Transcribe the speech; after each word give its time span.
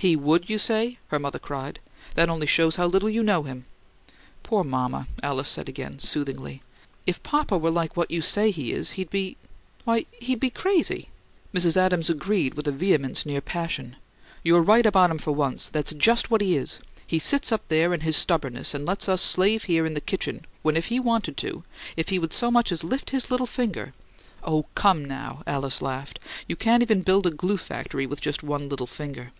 "He 0.00 0.14
would, 0.14 0.48
you 0.48 0.58
say?" 0.58 0.96
her 1.08 1.18
mother 1.18 1.40
cried. 1.40 1.80
"That 2.14 2.28
only 2.30 2.46
shows 2.46 2.76
how 2.76 2.86
little 2.86 3.10
you 3.10 3.20
know 3.20 3.42
him!" 3.42 3.64
"Poor 4.44 4.62
mama!" 4.62 5.08
Alice 5.24 5.48
said 5.48 5.68
again, 5.68 5.98
soothingly. 5.98 6.62
"If 7.04 7.20
papa 7.24 7.58
were 7.58 7.72
like 7.72 7.96
what 7.96 8.08
you 8.08 8.22
say 8.22 8.52
he 8.52 8.70
is, 8.72 8.92
he'd 8.92 9.10
be 9.10 9.36
why, 9.82 10.06
he'd 10.20 10.38
be 10.38 10.50
crazy!" 10.50 11.08
Mrs. 11.52 11.76
Adams 11.76 12.08
agreed 12.08 12.54
with 12.54 12.68
a 12.68 12.70
vehemence 12.70 13.26
near 13.26 13.40
passion. 13.40 13.96
"You're 14.44 14.62
right 14.62 14.86
about 14.86 15.10
him 15.10 15.18
for 15.18 15.32
once: 15.34 15.68
that's 15.68 15.92
just 15.92 16.30
what 16.30 16.42
he 16.42 16.56
is! 16.56 16.78
He 17.04 17.18
sits 17.18 17.50
up 17.50 17.66
there 17.66 17.92
in 17.92 18.02
his 18.02 18.16
stubbornness 18.16 18.74
and 18.74 18.86
lets 18.86 19.08
us 19.08 19.20
slave 19.20 19.64
here 19.64 19.84
in 19.84 19.94
the 19.94 20.00
kitchen 20.00 20.46
when 20.62 20.76
if 20.76 20.86
he 20.86 21.00
wanted 21.00 21.36
to 21.38 21.64
if 21.96 22.10
he'd 22.10 22.32
so 22.32 22.52
much 22.52 22.70
as 22.70 22.84
lift 22.84 23.10
his 23.10 23.32
little 23.32 23.46
finger" 23.48 23.94
"Oh, 24.44 24.66
come, 24.76 25.04
now!" 25.04 25.42
Alice 25.44 25.82
laughed. 25.82 26.20
"You 26.46 26.54
can't 26.54 26.86
build 27.04 27.26
even 27.26 27.32
a 27.32 27.36
glue 27.36 27.56
factory 27.56 28.06
with 28.06 28.20
just 28.20 28.44
one 28.44 28.68
little 28.68 28.86
finger." 28.86 29.32